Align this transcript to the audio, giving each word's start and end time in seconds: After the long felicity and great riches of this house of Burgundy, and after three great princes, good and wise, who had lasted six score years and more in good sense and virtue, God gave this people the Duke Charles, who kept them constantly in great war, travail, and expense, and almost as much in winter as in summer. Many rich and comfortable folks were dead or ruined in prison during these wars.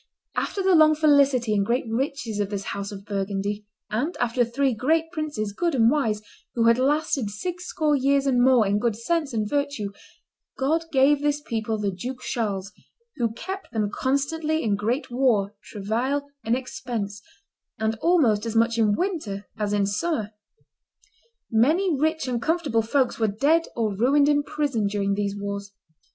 After 0.35 0.63
the 0.63 0.73
long 0.73 0.95
felicity 0.95 1.53
and 1.53 1.63
great 1.63 1.85
riches 1.87 2.39
of 2.39 2.49
this 2.49 2.63
house 2.73 2.91
of 2.91 3.05
Burgundy, 3.05 3.67
and 3.91 4.17
after 4.19 4.43
three 4.43 4.73
great 4.73 5.11
princes, 5.11 5.53
good 5.53 5.75
and 5.75 5.91
wise, 5.91 6.23
who 6.55 6.63
had 6.65 6.79
lasted 6.79 7.29
six 7.29 7.67
score 7.67 7.95
years 7.95 8.25
and 8.25 8.43
more 8.43 8.65
in 8.65 8.79
good 8.79 8.95
sense 8.95 9.31
and 9.31 9.47
virtue, 9.47 9.91
God 10.57 10.85
gave 10.91 11.21
this 11.21 11.39
people 11.39 11.77
the 11.77 11.91
Duke 11.91 12.21
Charles, 12.21 12.71
who 13.17 13.31
kept 13.33 13.71
them 13.73 13.91
constantly 13.93 14.63
in 14.63 14.75
great 14.75 15.11
war, 15.11 15.53
travail, 15.63 16.27
and 16.43 16.55
expense, 16.57 17.21
and 17.77 17.93
almost 18.01 18.43
as 18.47 18.55
much 18.55 18.79
in 18.79 18.95
winter 18.95 19.45
as 19.59 19.71
in 19.71 19.85
summer. 19.85 20.31
Many 21.51 21.95
rich 21.95 22.27
and 22.27 22.41
comfortable 22.41 22.81
folks 22.81 23.19
were 23.19 23.27
dead 23.27 23.67
or 23.75 23.95
ruined 23.95 24.27
in 24.29 24.41
prison 24.41 24.87
during 24.87 25.13
these 25.13 25.35
wars. 25.37 25.71